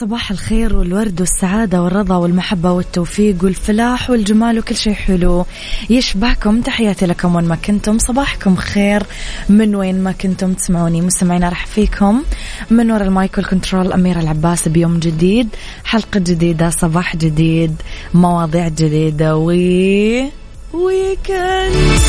صباح 0.00 0.30
الخير 0.30 0.76
والورد 0.76 1.20
والسعادة 1.20 1.82
والرضا 1.82 2.16
والمحبة 2.16 2.72
والتوفيق 2.72 3.44
والفلاح 3.44 4.10
والجمال 4.10 4.58
وكل 4.58 4.76
شيء 4.76 4.94
حلو. 4.94 5.46
يشبهكم 5.90 6.60
تحياتي 6.60 7.06
لكم 7.06 7.36
وين 7.36 7.44
ما 7.44 7.56
كنتم. 7.56 7.98
صباحكم 7.98 8.56
خير. 8.56 9.02
من 9.48 9.74
وين 9.74 10.02
ما 10.04 10.12
كنتم 10.12 10.52
تسمعوني 10.54 11.00
مستمعين 11.00 11.44
أرحب 11.44 11.66
فيكم 11.66 12.22
من 12.70 12.90
وراء 12.90 13.06
ال 13.06 13.14
mic 13.14 13.38
وال 13.38 13.50
control 13.50 13.92
أميرة 13.92 14.20
العباس 14.20 14.68
بيوم 14.68 14.98
جديد. 14.98 15.48
حلقة 15.84 16.20
جديدة 16.20 16.70
صباح 16.70 17.16
جديد 17.16 17.74
مواضيع 18.14 18.68
جديدة 18.68 19.36
و 19.36 19.46
weekend 20.72 22.00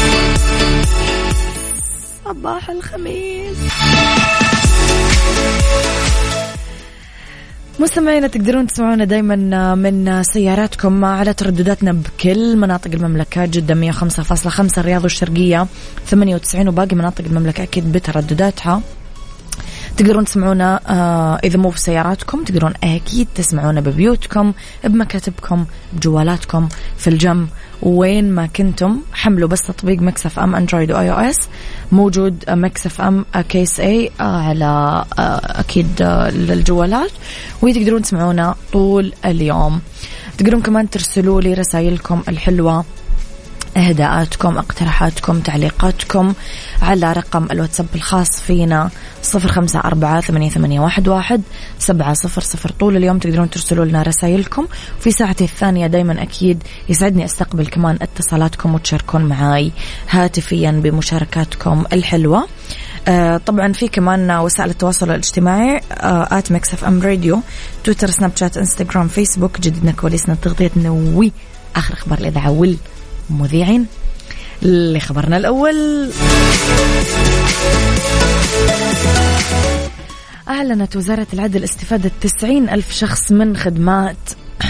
صباح 2.25 2.69
الخميس. 2.69 3.57
مستمعينا 7.79 8.27
تقدرون 8.27 8.67
تسمعونا 8.67 9.05
دايما 9.05 9.75
من 9.75 10.23
سياراتكم 10.23 11.05
على 11.05 11.33
تردداتنا 11.33 11.91
بكل 11.91 12.57
مناطق 12.57 12.91
المملكة 12.91 13.45
جدة 13.45 13.91
105.5 13.91 14.77
الرياض 14.77 15.03
والشرقية 15.03 15.67
98 16.07 16.67
وباقي 16.67 16.95
مناطق 16.95 17.25
المملكة 17.25 17.63
أكيد 17.63 17.91
بتردداتها. 17.91 18.81
تقدرون 19.97 20.25
تسمعونا 20.25 20.79
آه 20.87 21.39
إذا 21.43 21.57
مو 21.57 21.69
في 21.69 21.79
سياراتكم 21.79 22.43
تقدرون 22.43 22.73
أكيد 22.83 23.27
تسمعونا 23.35 23.81
ببيوتكم 23.81 24.53
بمكاتبكم 24.83 25.65
بجوالاتكم 25.93 26.69
في 26.97 27.09
الجم 27.09 27.47
وين 27.85 28.31
ما 28.31 28.45
كنتم 28.45 28.99
حملوا 29.13 29.49
بس 29.49 29.61
تطبيق 29.61 30.01
Mix 30.01 30.39
FM 30.39 30.55
Android 30.55 30.91
و 30.91 31.11
iOS. 31.11 31.35
موجود 31.91 32.43
Mix 32.49 33.01
FM 33.01 33.25
KSA 33.49 34.11
على 34.19 35.05
آه 35.19 35.41
أكيد 35.59 36.01
آه 36.01 36.29
للجوالات. 36.29 37.11
وتقدرون 37.61 38.01
تسمعونا 38.01 38.55
طول 38.73 39.13
اليوم. 39.25 39.81
تقدرون 40.37 40.61
كمان 40.61 40.89
ترسلوا 40.89 41.41
لي 41.41 41.53
رسائلكم 41.53 42.23
الحلوة. 42.29 42.85
إهداءاتكم 43.77 44.57
اقتراحاتكم 44.57 45.39
تعليقاتكم 45.39 46.33
على 46.81 47.13
رقم 47.13 47.47
الواتساب 47.51 47.85
الخاص 47.95 48.41
فينا 48.41 48.89
صفر 49.21 49.51
خمسة 49.51 49.79
أربعة 49.79 50.21
ثمانية, 50.21 50.49
ثمانية 50.49 50.79
واحد, 50.79 51.07
واحد 51.07 51.41
سبعة 51.79 52.13
صفر 52.13 52.41
صفر. 52.41 52.71
طول 52.79 52.97
اليوم 52.97 53.17
تقدرون 53.17 53.49
ترسلوا 53.49 53.85
لنا 53.85 54.01
رسائلكم. 54.01 54.67
في 54.99 55.11
ساعتي 55.11 55.43
الثانية 55.43 55.87
دايما 55.87 56.23
أكيد 56.23 56.63
يسعدني 56.89 57.25
أستقبل 57.25 57.67
كمان 57.67 57.97
اتصالاتكم 58.01 58.75
وتشاركون 58.75 59.25
معاي 59.25 59.71
هاتفيا 60.09 60.71
بمشاركاتكم 60.71 61.83
الحلوة. 61.93 62.47
آه 63.07 63.37
طبعا 63.37 63.73
في 63.73 63.87
كمان 63.87 64.31
وسائل 64.31 64.69
التواصل 64.69 65.09
الاجتماعي 65.09 65.81
at 65.91 66.51
Mix 66.51 66.73
FM 66.73 67.01
Radio 67.01 67.41
تويتر 67.83 68.09
سناب 68.09 68.31
شات 68.35 68.57
إنستغرام 68.57 69.07
فيسبوك. 69.07 69.59
جديدنا 69.59 69.91
كواليسنا 69.91 70.35
تغطيتنا 70.35 70.89
وي. 70.89 71.31
آخر 71.75 71.93
أخبار 71.93 72.19
الإذاعة 72.19 72.51
وال 72.51 72.77
مذيعين 73.29 73.85
لخبرنا 74.61 75.37
الأول. 75.37 76.09
أعلنت 80.49 80.95
وزارة 80.95 81.27
العدل 81.33 81.63
استفادة 81.63 82.11
90 82.21 82.69
ألف 82.69 82.91
شخص 82.91 83.31
من 83.31 83.57
خدمات 83.57 84.17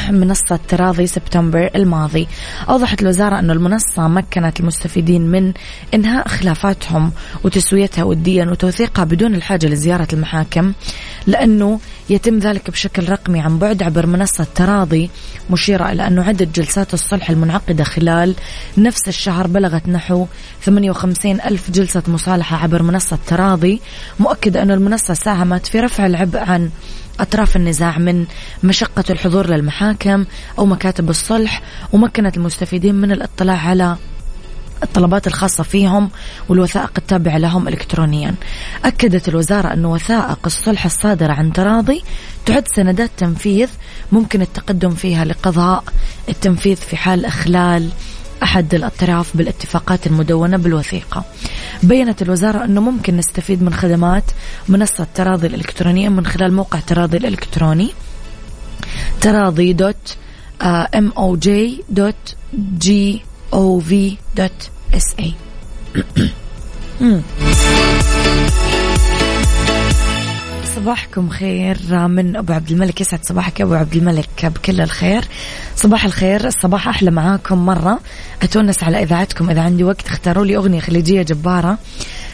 منصة 0.09 0.59
تراضي 0.67 1.07
سبتمبر 1.07 1.69
الماضي. 1.75 2.27
أوضحت 2.69 3.01
الوزارة 3.01 3.39
أن 3.39 3.51
المنصة 3.51 4.07
مكنت 4.07 4.59
المستفيدين 4.59 5.21
من 5.21 5.53
إنهاء 5.93 6.27
خلافاتهم 6.27 7.11
وتسويتها 7.43 8.03
وديا 8.03 8.45
وتوثيقها 8.45 9.03
بدون 9.03 9.35
الحاجة 9.35 9.67
لزيارة 9.67 10.07
المحاكم 10.13 10.73
لأنه 11.27 11.79
يتم 12.09 12.39
ذلك 12.39 12.71
بشكل 12.71 13.09
رقمي 13.09 13.39
عن 13.39 13.59
بعد 13.59 13.83
عبر 13.83 14.05
منصة 14.05 14.47
تراضي 14.55 15.09
مشيرة 15.49 15.91
إلى 15.91 16.07
أنه 16.07 16.23
عدد 16.23 16.51
جلسات 16.51 16.93
الصلح 16.93 17.29
المنعقدة 17.29 17.83
خلال 17.83 18.35
نفس 18.77 19.07
الشهر 19.07 19.47
بلغت 19.47 19.87
نحو 19.87 20.25
58 20.61 21.41
ألف 21.41 21.71
جلسة 21.71 22.03
مصالحة 22.07 22.57
عبر 22.57 22.83
منصة 22.83 23.17
تراضي. 23.27 23.81
مؤكدة 24.19 24.61
أن 24.61 24.71
المنصة 24.71 25.13
ساهمت 25.13 25.67
في 25.67 25.79
رفع 25.79 26.05
العبء 26.05 26.39
عن 26.39 26.69
أطراف 27.19 27.55
النزاع 27.55 27.97
من 27.97 28.25
مشقة 28.63 29.03
الحضور 29.09 29.49
للمحاكم 29.49 30.25
أو 30.59 30.65
مكاتب 30.65 31.09
الصلح 31.09 31.61
ومكنت 31.93 32.37
المستفيدين 32.37 32.95
من 32.95 33.11
الاطلاع 33.11 33.57
على 33.57 33.97
الطلبات 34.83 35.27
الخاصة 35.27 35.63
فيهم 35.63 36.09
والوثائق 36.49 36.91
التابعة 36.97 37.37
لهم 37.37 37.67
إلكترونيا. 37.67 38.35
أكدت 38.85 39.27
الوزارة 39.29 39.73
أن 39.73 39.85
وثائق 39.85 40.39
الصلح 40.45 40.85
الصادرة 40.85 41.33
عن 41.33 41.53
تراضي 41.53 42.03
تعد 42.45 42.67
سندات 42.75 43.11
تنفيذ 43.17 43.69
ممكن 44.11 44.41
التقدم 44.41 44.89
فيها 44.89 45.25
لقضاء 45.25 45.83
التنفيذ 46.29 46.75
في 46.75 46.97
حال 46.97 47.25
إخلال 47.25 47.89
أحد 48.43 48.73
الأطراف 48.73 49.37
بالاتفاقات 49.37 50.07
المدونة 50.07 50.57
بالوثيقة. 50.57 51.23
بينت 51.83 52.21
الوزارة 52.21 52.65
أنه 52.65 52.81
ممكن 52.81 53.17
نستفيد 53.17 53.63
من 53.63 53.73
خدمات 53.73 54.23
منصة 54.69 55.07
تراضي 55.15 55.47
الإلكترونية 55.47 56.09
من 56.09 56.25
خلال 56.25 56.53
موقع 56.53 56.79
تراضي 56.79 57.17
الإلكتروني 57.17 57.89
تراضي 59.21 59.73
dot 59.73 60.17
M 60.61 61.11
O 61.17 61.35
J 61.35 61.83
dot 61.89 62.35
G 62.77 63.21
O 63.53 63.79
V 63.79 64.17
dot 64.37 64.69
S 64.93 65.15
A 65.19 65.33
صباحكم 70.75 71.29
خير 71.29 71.77
من 72.07 72.35
أبو 72.35 72.53
عبد 72.53 72.71
الملك 72.71 73.01
يسعد 73.01 73.25
صباحك 73.25 73.61
أبو 73.61 73.73
عبد 73.73 73.95
الملك 73.95 74.45
بكل 74.45 74.81
الخير. 74.81 75.23
صباح 75.75 76.05
الخير 76.05 76.47
الصباح 76.47 76.87
أحلى 76.87 77.11
معاكم 77.11 77.65
مرة. 77.65 77.99
أتونس 78.41 78.83
على 78.83 79.03
إذاعتكم 79.03 79.49
إذا 79.49 79.61
عندي 79.61 79.83
وقت 79.83 80.07
اختاروا 80.07 80.45
لي 80.45 80.57
أغنية 80.57 80.79
خليجية 80.79 81.21
جبارة. 81.21 81.77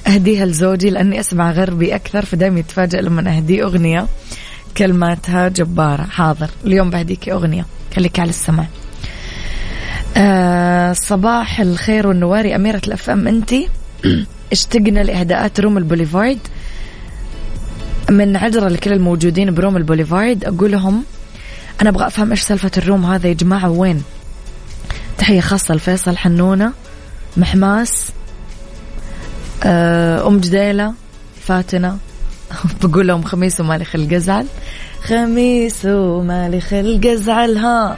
أهديها 0.08 0.46
لزوجي 0.46 0.90
لأني 0.90 1.20
أسمع 1.20 1.52
غربي 1.52 1.96
أكثر 1.96 2.26
فدايما 2.26 2.60
يتفاجئ 2.60 3.02
لما 3.02 3.38
اهديه 3.38 3.64
أغنية 3.64 4.08
كلماتها 4.78 5.48
جبارة. 5.48 6.04
حاضر 6.04 6.50
اليوم 6.66 6.90
بهديك 6.90 7.30
أغنية. 7.30 7.66
خليك 7.96 8.20
على 8.20 8.30
السمع 8.30 8.66
آه 10.18 10.94
صباح 10.94 11.60
الخير 11.60 12.08
والنواري. 12.08 12.56
أميرة 12.56 12.82
ال 12.88 13.10
FM 13.10 13.28
أنتي 13.28 13.70
اشتقنا 14.52 15.00
لإهداءات 15.00 15.60
room 15.60 15.78
البوليفارد. 15.78 16.40
من 18.10 18.36
عجرة 18.36 18.68
لكل 18.68 18.94
الموجودين 18.94 19.54
ب 19.54 19.58
room 19.58 19.78
البوليفارد 19.78 20.46
أقول 20.46 20.72
لهم 20.72 21.04
أنا 21.82 21.90
أبغى 21.90 22.08
أفهم 22.08 22.32
إيش 22.32 22.42
سالفة 22.42 22.72
ال 22.78 22.83
room 22.83 23.06
هذا. 23.06 23.28
يا 23.28 23.34
جماعة 23.34 23.70
وين؟ 23.70 24.04
تحية 25.18 25.42
خاصة 25.42 25.76
لفيصل 25.76 26.18
حنونة 26.18 26.74
محماس 27.38 28.10
أم 29.64 30.40
جديلة 30.40 30.94
فاتنة. 31.42 31.98
بقول 32.84 33.08
لهم 33.08 33.24
خميس 33.24 33.60
ومالي 33.60 33.86
خلق 33.86 34.14
أزعل 34.14 34.46
خميس 35.04 35.86
ومالي 35.86 36.62
خلق 36.62 37.06
ازعلها 37.06 37.98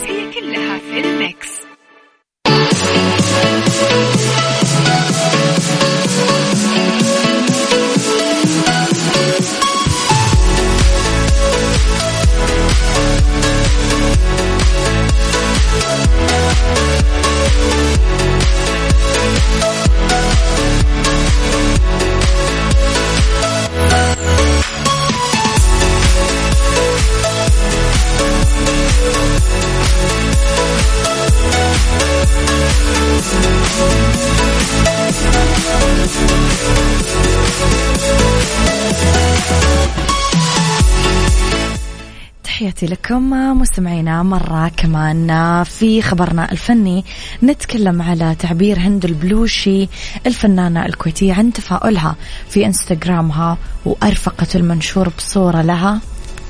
تحياتي 42.81 42.95
لكم 42.95 43.29
مستمعينا 43.59 44.23
مرة 44.23 44.67
كمان 44.77 45.63
في 45.63 46.01
خبرنا 46.01 46.51
الفني. 46.51 47.05
نتكلم 47.43 48.01
على 48.01 48.35
تعبير 48.39 48.79
هند 48.79 49.05
البلوشي 49.05 49.87
الفنانة 50.25 50.85
الكويتية 50.85 51.33
عن 51.33 51.53
تفاؤلها 51.53 52.15
في 52.49 52.65
إنستغرامها 52.65 53.57
وأرفقت 53.85 54.55
المنشور 54.55 55.09
بصورة 55.09 55.61
لها 55.61 56.01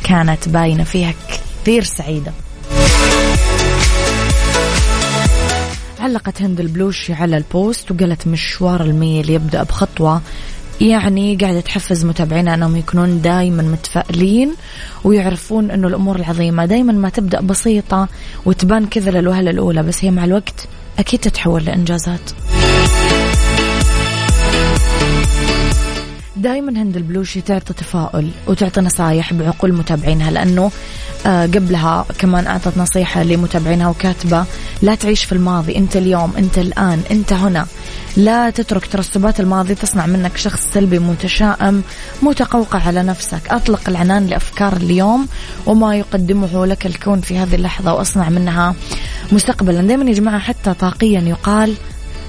كانت 0.03 0.49
باينة 0.49 0.83
فيها 0.83 1.13
كثير 1.61 1.83
سعيدة. 1.83 2.31
علقت 5.99 6.41
هند 6.41 6.59
البلوشي 6.59 7.13
على 7.13 7.37
البوست 7.37 7.91
وقالت 7.91 8.27
مشوار 8.27 8.81
الميل 8.81 9.29
يبدأ 9.29 9.63
بخطوة 9.63 10.21
يعني 10.81 11.35
قاعدة 11.35 11.59
تحفز 11.59 12.05
متابعينا 12.05 12.53
أنهم 12.53 12.75
يكونون 12.75 13.21
دائما 13.21 13.63
متفائلين 13.63 14.53
ويعرفون 15.03 15.71
أنه 15.71 15.87
الأمور 15.87 16.15
العظيمة 16.15 16.65
دائما 16.65 16.93
ما 16.93 17.09
تبدأ 17.09 17.41
بسيطة 17.41 18.07
وتبان 18.45 18.85
كذا 18.85 19.11
للوهلة 19.11 19.51
الأولى 19.51 19.83
بس 19.83 20.05
هي 20.05 20.11
مع 20.11 20.25
الوقت 20.25 20.67
أكيد 20.99 21.19
تتحول 21.19 21.65
لإنجازات. 21.65 22.31
دائما 26.35 26.81
هند 26.81 26.97
البلوشي 26.97 27.41
تعطي 27.41 27.73
تفاؤل 27.73 28.29
وتعطي 28.47 28.81
نصايح 28.81 29.33
بعقول 29.33 29.73
متابعينها 29.73 30.31
لأنه 30.31 30.63
آه، 30.63 30.71
قبلها 31.25 32.05
كمان 32.17 32.47
أعطت 32.47 32.77
نصيحة 32.77 33.23
لمتابعينها 33.23 33.87
وكاتبة 33.87 34.45
لا 34.81 34.95
تعيش 34.95 35.23
في 35.23 35.31
الماضي 35.31 35.77
أنت 35.77 35.95
اليوم 35.95 36.33
أنت 36.37 36.57
الآن 36.57 37.01
أنت 37.11 37.33
هنا. 37.33 37.65
لا 38.17 38.49
تترك 38.49 38.85
ترسبات 38.85 39.39
الماضي 39.39 39.75
تصنع 39.75 40.05
منك 40.05 40.37
شخص 40.37 40.61
سلبي 40.73 40.99
متشائم 40.99 41.83
متقوقع 42.21 42.79
على 42.87 43.03
نفسك. 43.03 43.41
أطلق 43.49 43.89
العنان 43.89 44.27
لأفكار 44.27 44.77
اليوم 44.77 45.27
وما 45.65 45.95
يقدمه 45.95 46.65
لك 46.65 46.85
الكون 46.85 47.21
في 47.21 47.37
هذه 47.37 47.55
اللحظة 47.55 47.93
وأصنع 47.93 48.29
منها 48.29 48.75
مستقبلا. 49.31 49.81
دائما 49.81 50.05
يا 50.05 50.13
جماعة 50.13 50.39
حتى 50.39 50.73
طاقيا 50.73 51.21
يقال 51.21 51.75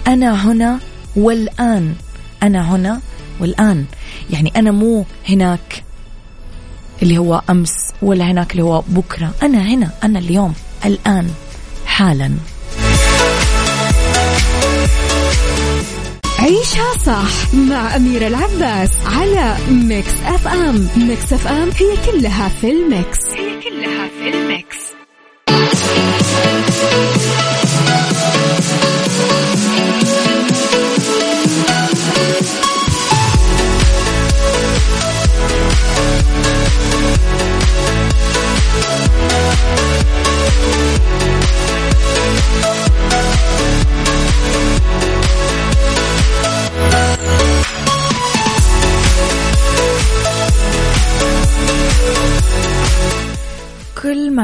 أنا 0.06 0.52
هنا 0.52 0.78
والآن. 1.16 1.94
أنا 2.42 2.74
هنا 2.74 3.00
والآن. 3.40 3.84
يعني 4.30 4.52
أنا 4.56 4.70
مو 4.70 5.04
هناك 5.28 5.84
اللي 7.02 7.18
هو 7.18 7.42
أمس 7.50 7.74
ولا 8.02 8.24
هناك 8.24 8.52
اللي 8.52 8.62
هو 8.62 8.82
بكرة. 8.88 9.30
أنا 9.42 9.58
هنا 9.58 9.90
أنا 10.04 10.18
اليوم 10.18 10.54
الآن 10.84 11.30
حالا. 11.86 12.30
عيشها 16.38 16.92
صح 17.06 17.54
مع 17.54 17.96
أميرة 17.96 18.26
العباس 18.26 18.90
على 19.06 19.56
Mix 19.70 20.12
FM 20.26 20.88
Mix 20.96 21.32
FM 21.32 21.70
هي 21.70 22.12
كلها 22.12 22.48
في 22.48 22.70
ال 22.70 22.80
mix. 22.80 23.18
هي 23.30 23.60
كلها 23.60 24.08
في 24.08 24.28
ال 24.34 24.46
mix. 24.46 24.91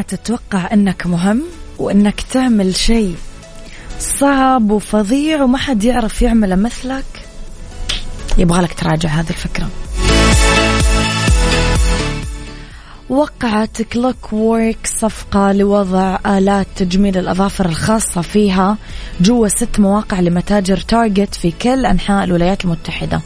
تتوقع 0.09 0.73
أنك 0.73 1.07
مهم 1.07 1.43
وأنك 1.79 2.21
تعمل 2.21 2.77
شيء 2.77 3.17
صعب 4.01 4.71
وفظيع 4.71 5.43
وما 5.43 5.59
حد 5.59 5.85
يعرف 5.85 6.23
يعمله 6.23 6.57
مثلك؟ 6.57 7.05
يبغى 8.39 8.63
لك 8.63 8.73
تراجع 8.75 9.09
هذه 9.09 9.31
الفكرة. 9.31 9.69
وقعت 13.09 13.83
Clockwork 13.83 14.79
صفقة 14.85 15.53
لوضع 15.53 16.19
آلات 16.27 16.67
تجميل 16.77 17.19
الأظافر 17.19 17.67
الخاصة 17.67 18.23
فيها 18.23 18.77
جوا 19.21 19.49
ست 19.49 19.81
مواقع 19.81 20.21
لمتاجر 20.21 20.77
Target 20.77 21.35
في 21.35 21.51
كل 21.51 21.87
أنحاء 21.87 22.25
الولايات 22.25 22.65
المتحدة. 22.65 23.21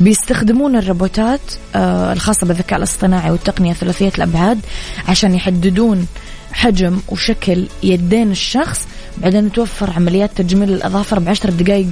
بيستخدمون 0.00 0.76
الروبوتات 0.76 1.40
آه، 1.74 2.12
الخاصة 2.12 2.46
بالذكاء 2.46 2.78
الاصطناعي 2.78 3.30
والتقنية 3.30 3.72
ثلاثية 3.72 4.12
الأبعاد 4.18 4.60
عشان 5.08 5.34
يحددون 5.34 6.06
حجم 6.52 6.98
وشكل 7.08 7.66
يدين 7.82 8.30
الشخص 8.30 8.86
بعدين 9.18 9.52
توفر 9.52 9.90
عمليات 9.90 10.30
تجميل 10.36 10.72
الأظافر 10.72 11.18
بعشر 11.18 11.50
دقائق 11.50 11.88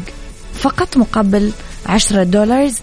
فقط 0.55 0.97
مقابل 0.97 1.51
عشرة 1.87 2.23
دولارز 2.23 2.75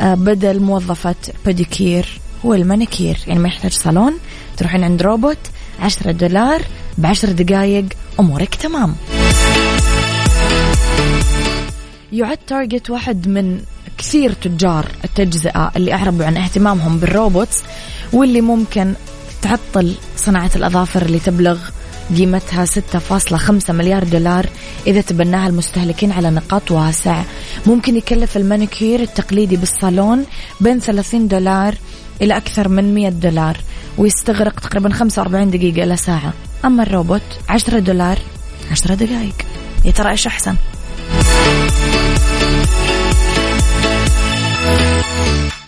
آه، 0.00 0.14
بدل 0.14 0.60
موظفة 0.60 1.14
بوديكير 1.44 2.20
والمانيكير. 2.44 3.18
يعني 3.26 3.40
ما 3.40 3.48
يحتاج 3.48 3.72
صالون 3.72 4.14
تروحين 4.56 4.84
عند 4.84 5.02
روبوت 5.02 5.38
عشرة 5.80 6.12
دولار 6.12 6.62
بعشر 6.98 7.32
دقائق 7.32 7.84
أمورك 8.20 8.54
تمام. 8.54 8.94
يعد 12.12 12.38
Target 12.46 12.90
واحد 12.90 13.28
من 13.28 13.60
كثير 13.98 14.32
تجار 14.32 14.86
التجزئة 15.04 15.72
اللي 15.76 15.92
أعربوا 15.92 16.24
عن 16.24 16.36
اهتمامهم 16.36 16.98
بال 16.98 17.14
robots 17.14 17.62
واللي 18.12 18.40
ممكن 18.40 18.94
تعطل 19.42 19.94
صناعة 20.16 20.50
الأظافر 20.56 21.02
اللي 21.02 21.18
تبلغ 21.18 21.58
قيمتها 22.16 22.64
6.5 22.66 23.70
مليار 23.70 24.04
دولار 24.04 24.46
إذا 24.86 25.00
تبناها 25.00 25.48
المستهلكين 25.48 26.12
على 26.12 26.30
نطاق 26.30 26.70
واسع. 26.70 27.22
ممكن 27.66 27.96
يكلف 27.96 28.36
المانيكير 28.36 29.00
التقليدي 29.00 29.56
بالصالون 29.56 30.24
بين 30.60 30.80
30 30.80 31.28
دولار 31.28 31.74
إلى 32.22 32.36
أكثر 32.36 32.68
من 32.68 32.94
100 32.94 33.08
دولار 33.08 33.56
ويستغرق 33.98 34.60
تقريبا 34.60 34.92
45 34.92 35.50
دقيقة 35.50 35.84
إلى 35.84 35.96
ساعة. 35.96 36.32
أما 36.64 36.82
الروبوت 36.82 37.22
10 37.48 37.78
دولار 37.78 38.18
10 38.70 38.94
دقائق. 38.94 39.34
يا 39.84 39.90
ترى 39.90 40.10
إيش 40.10 40.26
أحسن؟ 40.26 40.54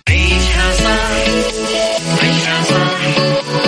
عيشها 0.08 0.59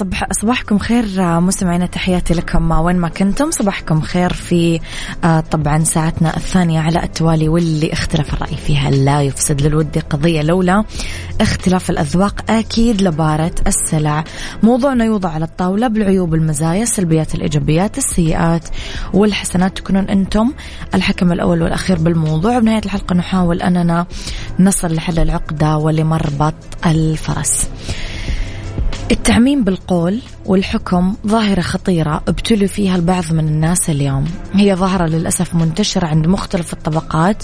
صبح 0.00 0.32
صباحكم 0.32 0.78
خير 0.78 1.04
آه، 1.18 1.40
مستمعينا 1.40 1.86
تحياتي 1.86 2.34
لكم 2.34 2.70
وين 2.70 2.96
ما 2.96 3.08
كنتم 3.08 3.50
صباحكم 3.50 4.00
خير 4.00 4.32
في 4.32 4.80
آه، 5.24 5.40
طبعا 5.40 5.84
ساعتنا 5.84 6.36
الثانية 6.36 6.80
على 6.80 7.02
التوالي 7.02 7.48
واللي 7.48 7.92
اختلاف 7.92 8.34
الرأي 8.34 8.56
فيها 8.56 8.90
لا 8.90 9.22
يفسد 9.22 9.62
للود 9.62 9.98
قضية 9.98 10.42
لولا 10.42 10.84
اختلاف 11.40 11.90
الأذواق 11.90 12.50
أكيد 12.50 13.02
لبارة 13.02 13.54
السلع. 13.66 14.24
موضوعنا 14.62 15.04
يوضع 15.04 15.28
على 15.28 15.44
الطاولة 15.44 15.88
بالعيوب 15.88 16.34
المزايا 16.34 16.82
السلبيات 16.82 17.34
الإيجابيات 17.34 17.98
السيئات 17.98 18.68
والحسنات. 19.14 19.76
تكونون 19.76 20.04
أنتم 20.04 20.52
الحكم 20.94 21.32
الأول 21.32 21.62
والأخير 21.62 21.98
بالموضوع. 21.98 22.58
بنهاية 22.58 22.82
الحلقة 22.84 23.14
نحاول 23.14 23.62
أننا 23.62 24.06
نصل 24.58 24.94
لحل 24.94 25.18
العقدة 25.18 25.76
ولمربط 25.76 26.54
الفرس. 26.86 27.68
التعميم 29.10 29.64
بالقول 29.64 30.20
والحكم 30.46 31.14
ظاهرة 31.26 31.60
خطيرة 31.60 32.22
ابتلوا 32.28 32.68
فيها 32.68 32.96
البعض 32.96 33.32
من 33.32 33.48
الناس 33.48 33.90
اليوم. 33.90 34.24
هي 34.52 34.74
ظاهرة 34.74 35.06
للأسف 35.06 35.54
منتشرة 35.54 36.06
عند 36.06 36.26
مختلف 36.26 36.72
الطبقات 36.72 37.42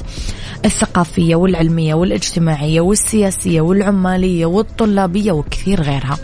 الثقافية 0.65 1.37
والعلمية 1.37 1.95
والاجتماعية 1.95 2.81
والسياسية 2.81 3.61
والعمالية 3.61 4.47
والطلابية 4.47 5.33
وكثير 5.33 5.83
غيرها. 5.83 6.19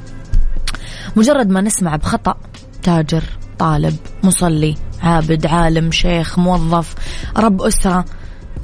مجرد 1.17 1.51
ما 1.51 1.61
نسمع 1.61 1.97
بخطأ 1.97 2.35
تاجر 2.83 3.23
طالب 3.59 3.97
مصلي 4.25 4.75
عابد 5.03 5.47
عالم 5.47 5.93
شيخ 5.93 6.39
موظف 6.39 6.95
رب 7.37 7.63
أسرة 7.63 8.05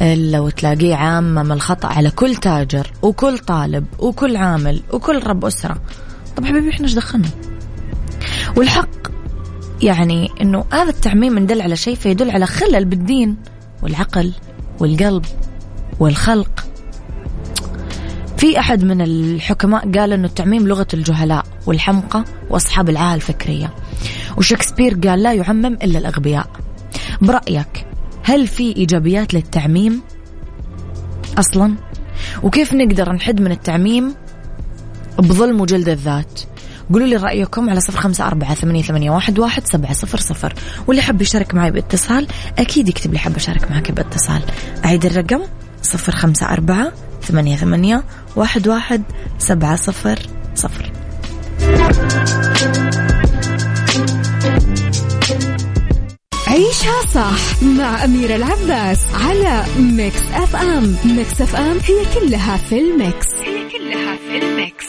إلا 0.03 0.41
وتلاقيه 0.41 0.95
عامم 0.95 1.53
الخطأ 1.53 1.89
على 1.89 2.11
كل 2.11 2.37
تاجر 2.37 2.91
وكل 3.03 3.39
طالب 3.39 3.87
وكل 3.99 4.37
عامل 4.37 4.83
وكل 4.93 5.27
رب 5.27 5.45
أسرة. 5.45 5.81
طب 6.39 6.45
حبيبي 6.45 6.71
إحنا 6.71 6.87
إيش 6.87 6.95
دخلنا؟ 6.95 7.29
والحق 8.57 8.89
يعني 9.83 10.31
إنه 10.41 10.65
هذا 10.73 10.91
التعميم 10.91 11.39
ندل 11.39 11.63
على 11.63 11.77
شيء 11.77 11.95
فيدل 11.95 12.31
على 12.31 12.47
خلل 12.47 12.85
بالدين 12.85 13.37
والعقل 13.83 14.33
والقلب 14.81 15.25
والخلق. 16.01 16.67
في 18.37 18.59
أحد 18.59 18.85
من 18.85 19.01
الحكماء 19.01 19.93
قال 19.93 20.13
إنه 20.13 20.27
التعميم 20.27 20.69
لغة 20.69 20.87
الجهلاء 20.95 21.45
والحمقى 21.67 22.25
وأصحاب 22.51 22.89
العاهة 22.89 23.15
الفكرية. 23.15 23.75
وشكسبير 24.37 24.95
قال 25.09 25.23
لا 25.23 25.33
يعمم 25.33 25.67
إلا 25.67 25.99
الأغبياء. 25.99 26.51
برأيك 27.21 27.87
هل 28.23 28.47
في 28.47 28.77
إيجابيات 28.77 29.35
للتعميم 29.35 30.03
أصلا؟ 31.39 31.75
وكيف 32.43 32.75
نقدر 32.75 33.13
نحد 33.13 33.41
من 33.41 33.53
التعميم 33.53 34.15
بظلم 35.19 35.61
وجلد 35.61 35.89
الذات. 35.89 36.41
قولوا 36.93 37.07
لي 37.07 37.17
رأيكم 37.17 37.71
على 37.71 37.81
صفر 37.81 38.01
خمسة 38.01 38.27
أربعة 38.27 38.55
ثمانية, 38.55 38.83
ثمانية 38.83 39.11
واحد, 39.11 39.39
واحد 39.39 39.67
سبعة 39.67 39.93
صفر 39.93 40.19
صفر. 40.19 40.55
واللي 40.87 41.03
حب 41.03 41.23
يشارك 41.23 41.55
معي 41.55 41.71
باتصال 41.71 42.27
أكيد 42.59 42.89
يكتب 42.89 43.13
لي 43.13 43.19
حب 43.19 43.37
أشارك 43.37 43.71
معك 43.71 43.93
باتصال. 43.93 44.43
أعيد 44.85 45.07
الرقم 45.07 45.41
صفر 45.83 46.13
خمسة 46.13 46.47
أربعة 46.47 46.93
ثمانية, 47.23 47.57
ثمانية 47.57 48.05
واحد, 48.37 48.69
واحد 48.69 49.03
سبعة 49.39 49.77
صفر 49.77 50.19
صفر. 50.55 50.93
عيشها 56.49 57.07
صح 57.15 57.63
مع 57.63 58.05
أميرة 58.05 58.37
العباس 58.37 58.99
على 59.15 59.65
ميكس 59.79 60.23
أف 60.35 60.57
أم 60.57 60.97
ميكس 61.05 61.41
أف 61.41 61.57
أم 61.57 61.79
هي 61.79 62.21
كلها 62.21 62.57
في 62.57 62.79
الميكس. 62.79 63.27
هي 63.45 63.71
كلها 63.71 64.17
في 64.17 64.39
الميكس. 64.39 64.88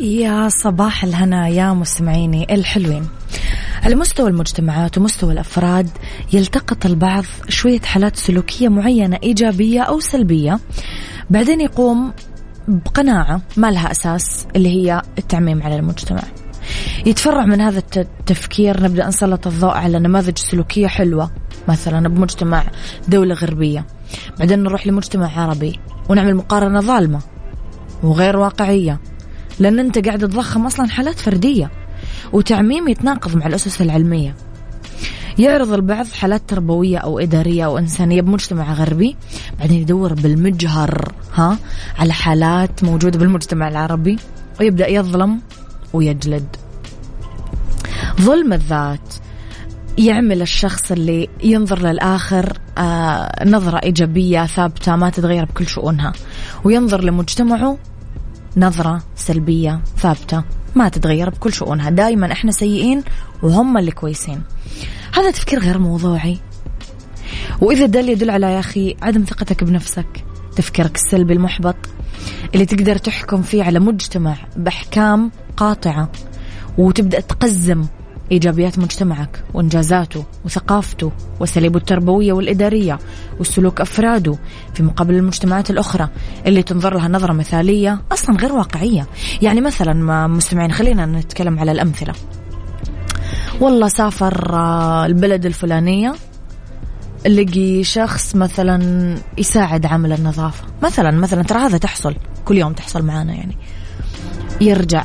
يا 0.00 0.48
صباح 0.48 1.04
الهنا 1.04 1.48
يا 1.48 1.72
مستمعيني 1.72 2.54
الحلوين. 2.54 3.08
على 3.82 3.94
مستوى 3.94 4.30
المجتمعات 4.30 4.98
ومستوى 4.98 5.32
الأفراد 5.32 5.88
يلتقط 6.32 6.86
البعض 6.86 7.24
شوية 7.48 7.80
حالات 7.80 8.16
سلوكية 8.16 8.68
معينة 8.68 9.18
إيجابية 9.22 9.80
أو 9.80 10.00
سلبية. 10.00 10.58
بعدين 11.30 11.60
يقوم 11.60 12.12
بقناعة 12.68 13.42
ما 13.56 13.70
لها 13.70 13.90
أساس 13.90 14.46
اللي 14.56 14.68
هي 14.68 15.02
التعميم 15.18 15.62
على 15.62 15.76
المجتمع. 15.76 16.22
يتفرع 17.06 17.44
من 17.44 17.60
هذا 17.60 17.82
التفكير 17.96 18.82
نبدأ 18.82 19.06
نسلط 19.06 19.46
الضوء 19.46 19.70
على 19.70 19.98
نماذج 19.98 20.38
سلوكية 20.38 20.86
حلوة 20.86 21.30
مثلا 21.68 22.08
بمجتمع 22.08 22.64
دولة 23.08 23.34
غربية. 23.34 23.86
بعدين 24.38 24.62
نروح 24.62 24.86
لمجتمع 24.86 25.40
عربي 25.40 25.80
ونعمل 26.08 26.34
مقارنة 26.34 26.80
ظالمة 26.80 27.20
وغير 28.02 28.36
واقعية 28.36 29.00
لأن 29.58 29.78
أنت 29.78 30.06
قاعد 30.06 30.18
تضخم 30.18 30.66
أصلا 30.66 30.88
حالات 30.88 31.18
فردية 31.18 31.70
وتعميم 32.32 32.88
يتناقض 32.88 33.36
مع 33.36 33.46
الأسس 33.46 33.82
العلمية. 33.82 34.34
يعرض 35.38 35.72
البعض 35.72 36.06
حالات 36.06 36.42
تربوية 36.48 36.98
أو 36.98 37.18
إدارية 37.18 37.64
أو 37.64 37.78
إنسانية 37.78 38.20
بمجتمع 38.20 38.72
غربي 38.72 39.16
بعدين 39.58 39.80
يدور 39.80 40.14
بالمجهر 40.14 41.12
ها 41.34 41.58
على 41.98 42.12
حالات 42.12 42.84
موجودة 42.84 43.18
بالمجتمع 43.18 43.68
العربي 43.68 44.18
ويبدأ 44.60 44.88
يظلم 44.88 45.40
ويجلد. 45.92 46.56
ظلم 48.20 48.52
الذات 48.52 49.14
يعمل 49.98 50.42
الشخص 50.42 50.92
اللي 50.92 51.28
ينظر 51.44 51.78
للآخر 51.78 52.58
آه 52.78 53.44
نظرة 53.44 53.78
إيجابية 53.78 54.46
ثابتة 54.46 54.96
ما 54.96 55.10
تتغير 55.10 55.44
بكل 55.44 55.66
شؤونها. 55.68 56.12
وينظر 56.64 57.04
لمجتمعه 57.04 57.78
نظرة 58.56 59.02
سلبية 59.16 59.80
ثابتة 59.96 60.44
ما 60.74 60.88
تتغير 60.88 61.30
بكل 61.30 61.52
شؤونها. 61.52 61.90
دائما 61.90 62.32
إحنا 62.32 62.52
سيئين 62.52 63.02
وهم 63.42 63.78
اللي 63.78 63.90
كويسين. 63.90 64.42
هذا 65.14 65.30
تفكير 65.30 65.58
غير 65.58 65.78
موضوعي. 65.78 66.38
وإذا 67.60 67.86
دل 67.86 68.08
يدل 68.08 68.30
على 68.30 68.52
يا 68.52 68.60
أخي 68.60 68.96
عدم 69.02 69.24
ثقتك 69.24 69.64
بنفسك 69.64 70.24
تفكيرك 70.56 70.96
السلبي 70.96 71.32
المحبط 71.32 71.76
اللي 72.54 72.66
تقدر 72.66 72.96
تحكم 72.96 73.42
فيه 73.42 73.64
على 73.64 73.78
مجتمع 73.78 74.36
بأحكام 74.56 75.30
قاطعة 75.56 76.12
وتبدأ 76.78 77.20
تقزم 77.20 77.84
إيجابيات 78.32 78.78
مجتمعك 78.78 79.44
وإنجازاته 79.54 80.24
وثقافته 80.44 81.12
وسليبه 81.40 81.78
التربوية 81.78 82.32
والإدارية 82.32 82.98
وسلوك 83.40 83.80
أفراده. 83.80 84.38
في 84.74 84.82
مقابل 84.82 85.14
المجتمعات 85.14 85.70
الأخرى 85.70 86.08
اللي 86.46 86.62
تنظر 86.62 86.94
لها 86.94 87.08
نظرة 87.08 87.32
مثالية 87.32 88.02
أصلا 88.12 88.36
غير 88.36 88.52
واقعية. 88.52 89.06
يعني 89.42 89.60
مثلا 89.60 90.26
مستمعين 90.26 90.72
خلينا 90.72 91.06
نتكلم 91.06 91.58
على 91.58 91.72
الأمثلة. 91.72 92.12
والله 93.60 93.88
سافر 93.88 94.54
آه، 94.54 95.06
البلد 95.06 95.46
الفلانية 95.46 96.14
لقي 97.26 97.84
شخص 97.84 98.36
مثلا 98.36 99.14
يساعد 99.38 99.86
عمل 99.86 100.12
النظافة. 100.12 100.64
مثلا 100.82 101.10
مثلا 101.10 101.42
ترى 101.42 101.58
هذا 101.58 101.78
تحصل 101.78 102.14
كل 102.44 102.58
يوم 102.58 102.72
تحصل 102.72 103.02
معانا 103.02 103.34
يعني. 103.34 103.56
يرجع. 104.60 105.04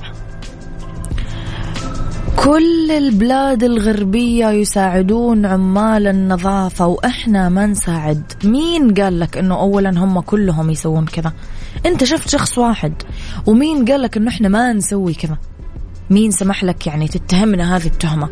كل 2.45 2.91
البلاد 2.91 3.63
الغربية 3.63 4.47
يساعدون 4.47 5.45
عمال 5.45 6.07
النظافة 6.07 6.87
وإحنا 6.87 7.49
ما 7.49 7.65
نساعد. 7.65 8.33
مين 8.43 8.93
قال 8.93 9.19
لك 9.19 9.37
إنه 9.37 9.55
أولا 9.55 9.89
هم 9.89 10.19
كلهم 10.19 10.69
يسوون 10.69 11.05
كذا؟ 11.05 11.33
أنت 11.85 12.03
شفت 12.03 12.29
شخص 12.29 12.57
واحد. 12.57 12.93
ومين 13.45 13.85
قال 13.85 14.01
لك 14.01 14.17
إنه 14.17 14.29
إحنا 14.29 14.49
ما 14.49 14.73
نسوي 14.73 15.13
كذا؟ 15.13 15.37
مين 16.09 16.31
سمح 16.31 16.63
لك 16.63 16.87
يعني 16.87 17.07
تتهمنا 17.07 17.75
هذه 17.75 17.85
التهمة؟ 17.85 18.29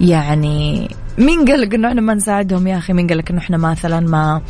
يعني 0.00 0.88
مين 1.18 1.44
قال 1.44 1.60
لك 1.60 1.74
إنه 1.74 1.88
إحنا 1.88 2.00
ما 2.00 2.14
نساعدهم 2.14 2.66
يا 2.66 2.78
أخي؟ 2.78 2.92
مين 2.92 3.06
قال 3.06 3.18
لك 3.18 3.30
إنه 3.30 3.38
إحنا 3.38 3.56
مثلا 3.56 4.00
ما 4.00 4.42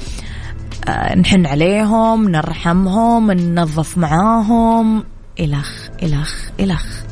آه، 0.89 1.15
نحن 1.15 1.47
عليهم 1.47 2.29
نرحمهم 2.29 3.33
ننظف 3.33 3.99
معاهم؟ 3.99 5.05
إلخ 5.41 5.89
إلخ 6.03 6.35
إلخ. 6.61 7.07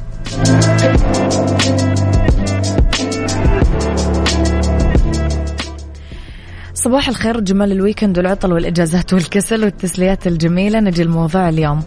صباح 6.75 7.09
الخير 7.09 7.41
جمال 7.41 7.73
الويكند 7.73 8.19
والعطل 8.19 8.53
والإجازات 8.53 9.13
والكسل 9.13 9.65
والتسليات 9.65 10.27
الجميلة. 10.27 10.81
نجي 10.81 11.03
الموضوع 11.03 11.49
اليوم. 11.49 11.83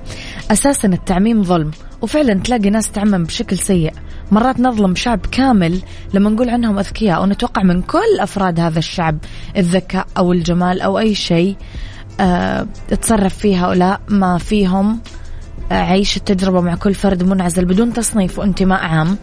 أساسا 0.52 0.88
التعميم 0.88 1.44
ظلم 1.44 1.72
وفعلا 2.02 2.34
تلاقي 2.34 2.70
ناس 2.70 2.92
تعمم 2.92 3.24
بشكل 3.24 3.58
سيء. 3.58 3.94
مرات 4.32 4.60
نظلم 4.60 4.96
شعب 4.96 5.20
كامل 5.32 5.82
لما 6.14 6.30
نقول 6.30 6.50
عنهم 6.50 6.80
أذكياء 6.80 7.24
ونتوقع 7.24 7.64
من 7.64 7.82
كل 7.82 8.20
أفراد 8.20 8.60
هذا 8.60 8.80
الشعب 8.80 9.18
الذكاء 9.58 10.08
أو 10.18 10.34
الجمال 10.34 10.82
أو 10.82 11.00
أي 11.00 11.16
شيء 11.16 11.56
أه 12.20 12.68
تصرف 13.02 13.38
فيه 13.38 13.66
هؤلاء 13.66 14.02
ما 14.10 14.38
فيهم. 14.38 15.00
عيش 15.72 16.18
التجربة 16.18 16.62
مع 16.62 16.76
كل 16.76 16.94
فرد 16.94 17.24
منعزل 17.24 17.66
بدون 17.66 17.94
تصنيف 17.94 18.40
وانتماء 18.40 18.80
عام. 18.80 19.18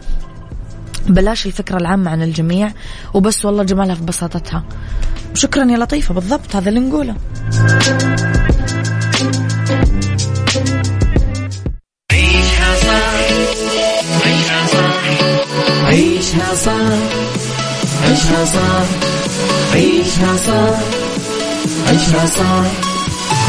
بلاش 1.08 1.46
الفكرة 1.46 1.76
العامة 1.76 2.10
عن 2.10 2.22
الجميع 2.22 2.72
وبس 3.14 3.44
والله 3.44 3.62
جمالها 3.62 3.94
في 3.94 4.02
بساطتها. 4.02 4.64
شكرا 5.34 5.64
يا 5.64 5.76
لطيفة 5.76 6.14
بالضبط 6.14 6.56
هذا 6.56 6.68
اللي 6.68 6.80
نقوله. 6.80 7.14
عيشها 12.12 12.74
صح 12.76 13.14
عيشها 15.86 16.54
صح 16.54 16.92
عيشها 18.04 18.44
صح 18.44 18.86
عيشها 19.74 20.36
صح 20.36 20.78
عيشها 21.88 22.26
صح. 22.26 22.93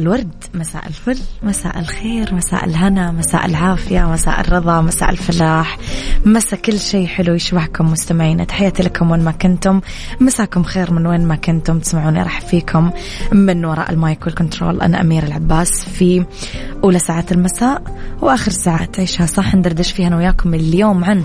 الورد 0.00 0.44
مساء 0.54 0.86
الفل 0.86 1.18
مساء 1.42 1.78
الخير 1.78 2.34
مساء 2.34 2.64
الهنا 2.64 3.10
مساء 3.10 3.46
العافية 3.46 4.12
مساء 4.12 4.40
الرضا 4.40 4.80
مساء 4.80 5.10
الفلاح 5.10 5.78
مساء 6.24 6.60
كل 6.60 6.78
شيء 6.78 7.06
حلو 7.06 7.34
يشبهكم 7.34 7.92
مستمعيني. 7.92 8.46
تحياتي 8.46 8.82
لكم 8.82 9.10
وين 9.10 9.20
ما 9.20 9.30
كنتم. 9.30 9.80
مساكم 10.20 10.62
خير 10.62 10.92
من 10.92 11.06
وين 11.06 11.26
ما 11.26 11.36
كنتم. 11.36 11.78
تسمعوني 11.78 12.22
راح 12.22 12.40
فيكم 12.40 12.90
من 13.32 13.64
وراء 13.64 13.90
المايك 13.90 14.26
والكنترول. 14.26 14.80
أنا 14.80 15.00
أميرة 15.00 15.22
العباس 15.22 15.84
في 15.84 16.24
أولى 16.84 16.98
ساعات 16.98 17.32
المساء 17.32 17.82
وآخر 18.22 18.50
ساعات 18.50 19.00
عيشها 19.00 19.26
صح. 19.26 19.54
ندردش 19.54 19.92
فيها 19.92 20.06
أنا 20.06 20.16
وياكم 20.16 20.54
اليوم 20.54 21.04
عن 21.04 21.24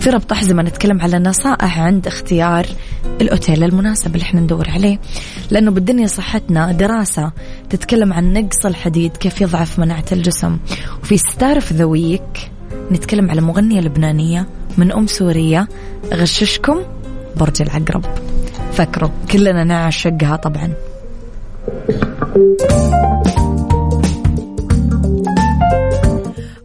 في 0.00 0.10
ربط 0.10 0.32
أحزمة 0.32 0.62
نتكلم 0.62 1.00
على 1.00 1.18
نصائح 1.18 1.78
عند 1.78 2.06
اختيار 2.06 2.66
الأوتيل 3.20 3.64
المناسب 3.64 4.14
اللي 4.14 4.22
إحنا 4.22 4.40
ندور 4.40 4.70
عليه. 4.70 4.98
لأنه 5.50 5.70
بالدنيا 5.70 6.06
صحتنا 6.06 6.72
دراسة 6.72 7.32
تتكلم 7.70 8.12
عن 8.12 8.32
نقص 8.32 8.66
الحديد 8.66 9.16
كيف 9.16 9.40
يضعف 9.40 9.78
مناعة 9.78 10.04
الجسم. 10.12 10.58
وفي 11.02 11.16
star 11.16 11.58
the 11.58 11.84
week 11.84 12.50
نتكلم 12.92 13.30
على 13.30 13.40
مغنية 13.40 13.80
لبنانية 13.80 14.46
من 14.78 14.92
أم 14.92 15.06
سورية. 15.06 15.68
غششكم 16.14 16.80
برج 17.36 17.62
العقرب. 17.62 18.04
فكروا 18.72 19.10
كلنا 19.30 19.64
نعشقها 19.64 20.36
طبعا. 20.36 20.74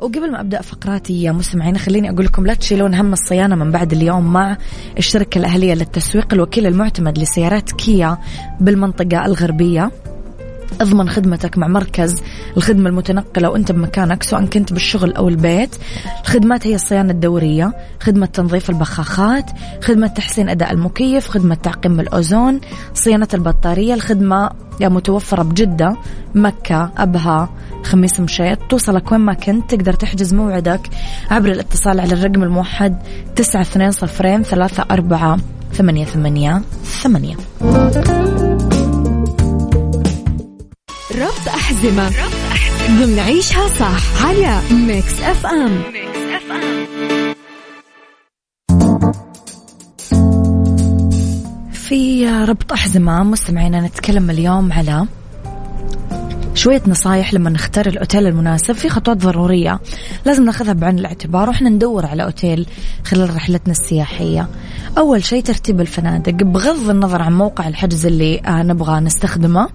وقبل 0.06 0.32
ما 0.32 0.42
أبدأ 0.42 0.62
فقراتي 0.62 1.24
يا 1.24 1.32
مستمعين 1.32 1.78
خليني 1.78 2.10
أقول 2.10 2.26
لكم 2.26 2.46
لا 2.46 2.54
تشيلون 2.54 2.96
هم 2.96 3.14
الصيانة 3.14 3.56
من 3.56 3.72
بعد 3.72 3.94
اليوم 3.94 4.34
مع 4.34 4.58
الشركة 4.98 5.38
الأهلية 5.38 5.74
للتسويق 5.74 6.34
الوكيل 6.34 6.68
المعتمد 6.68 7.18
لسيارات 7.18 7.72
كيا 7.72 8.18
بالمنطقة 8.60 9.26
الغربية. 9.26 9.92
اضمن 10.82 11.10
خدمتك 11.10 11.58
مع 11.58 11.68
مركز 11.68 12.22
الخدمة 12.58 12.90
المتنقلة 12.90 13.50
وانت 13.50 13.72
بمكانك 13.72 14.24
سواء 14.24 14.46
كنت 14.46 14.74
بالشغل 14.74 15.14
أو 15.14 15.30
البيت. 15.30 15.76
الخدمات 16.22 16.68
هي 16.68 16.76
الصيانة 16.76 17.12
الدورية 17.12 17.74
خدمة 18.00 18.26
تنظيف 18.26 18.70
البخاخات 18.70 19.46
خدمة 19.84 20.08
تحسين 20.08 20.50
أداء 20.50 20.72
المكيف 20.74 21.30
خدمة 21.30 21.56
تعقيم 21.56 22.00
الأوزون 22.00 22.62
صيانة 22.94 23.28
البطارية 23.34 23.94
الخدمة 23.94 24.50
متوفرة 24.82 25.44
بجدة 25.44 25.98
مكة 26.36 26.92
أبها 26.98 27.50
خميس 27.84 28.20
مشيط. 28.20 28.58
توصلك 28.70 29.12
وين 29.12 29.22
ما 29.22 29.34
كنت 29.34 29.76
تقدر 29.76 29.94
تحجز 29.94 30.34
موعدك 30.34 30.90
عبر 31.32 31.52
الاتصال 31.52 32.00
على 32.00 32.14
الرقم 32.14 32.44
الموحد 32.44 32.98
تسعة 33.36 33.62
اثنين 33.62 33.92
صفرين 33.92 34.44
ثلاثة 34.44 34.86
أربعة 34.92 35.38
ثمانية 35.74 36.06
ثمانية 36.06 36.62
ثمانية. 36.84 37.36
ربط 41.18 41.48
أحزمة 41.48 42.08
ربط 42.08 42.36
ضمن 42.90 43.20
عيشها 43.20 43.68
صح 43.68 44.26
على 44.26 44.62
ميكس 44.72 45.22
أف 45.22 45.46
أم 45.46 45.82
في 51.74 52.28
ربط 52.30 52.72
أحزمة 52.74 53.24
مستمعينا 53.24 53.82
نتكلم 53.82 54.30
اليوم 54.30 54.74
على 54.74 55.08
شوية 56.56 56.82
نصايح 56.88 57.34
لما 57.34 57.50
نختار 57.50 57.88
الأوتيل 57.88 58.28
المناسب 58.28 58.74
في 58.74 58.90
خطوات 58.90 59.18
ضرورية. 59.18 59.80
لازم 60.26 60.46
ناخذها 60.46 60.74
بعين 60.74 61.00
الاعتبار 61.00 61.50
وإحنا 61.50 61.70
ندور 61.70 62.06
على 62.06 62.24
أوتيل 62.24 62.68
خلال 63.04 63.36
رحلتنا 63.36 63.72
السياحية. 63.72 64.48
أول 64.98 65.24
شيء 65.24 65.44
ترتيب 65.44 65.82
الفنادق 65.82 66.34
بغض 66.44 66.90
النظر 66.90 67.22
عن 67.22 67.34
موقع 67.34 67.68
الحجز 67.68 68.06
اللي 68.06 68.40
آه 68.40 68.64
نبغى 68.64 69.00
نستخدمه. 69.00 69.70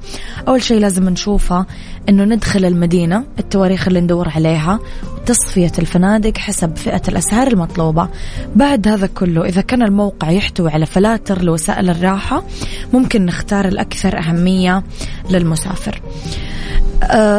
أول 0.48 0.62
شيء 0.62 0.80
لازم 0.80 1.08
نشوفه 1.08 1.66
أنه 2.08 2.24
ندخل 2.24 2.64
المدينة 2.64 3.24
التواريخ 3.38 3.88
اللي 3.88 4.00
ندور 4.00 4.28
عليها 4.28 4.78
تصفية 5.26 5.72
الفنادق 5.78 6.38
حسب 6.38 6.76
فئة 6.76 7.02
الأسعار 7.08 7.46
المطلوبة. 7.46 8.08
بعد 8.56 8.88
هذا 8.88 9.06
كله 9.06 9.44
إذا 9.44 9.60
كان 9.60 9.82
الموقع 9.82 10.30
يحتوي 10.30 10.70
على 10.70 10.86
فلاتر 10.86 11.42
لوسائل 11.42 11.90
الراحة 11.90 12.42
ممكن 12.92 13.26
نختار 13.26 13.68
الأكثر 13.68 14.18
أهمية 14.18 14.82
للمسافر. 15.30 16.00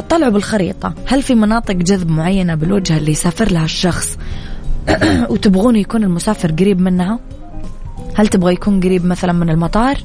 طلعوا 0.10 0.32
بالخريطة. 0.32 0.94
هل 1.06 1.22
في 1.22 1.36
مناطق 1.36 1.74
جذب 1.74 2.10
معينة 2.10 2.56
بالوجهة 2.56 2.98
اللي 2.98 3.12
يسافر 3.12 3.52
لها 3.52 3.66
الشخص 3.66 4.18
وتبغون 5.32 5.76
يكون 5.76 6.04
المسافر 6.04 6.52
قريب 6.52 6.82
منها؟ 6.82 7.20
هل 8.16 8.28
تبغى 8.28 8.54
يكون 8.54 8.80
قريب 8.80 9.06
مثلا 9.06 9.34
من 9.34 9.50
المطار؟ 9.50 9.98